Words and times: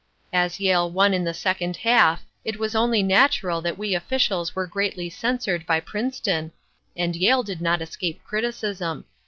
As 0.33 0.59
Yale 0.59 0.89
won 0.89 1.13
in 1.13 1.25
the 1.25 1.31
second 1.35 1.77
half 1.77 2.25
it 2.43 2.57
was 2.57 2.73
only 2.75 3.03
natural 3.03 3.61
that 3.61 3.77
we 3.77 3.93
officials 3.93 4.55
were 4.55 4.65
greatly 4.65 5.11
censored 5.11 5.63
by 5.67 5.79
Princeton, 5.79 6.51
and 6.97 7.15
Yale 7.15 7.43
did 7.43 7.61
not 7.61 7.83
escape 7.83 8.23
criticism. 8.23 9.05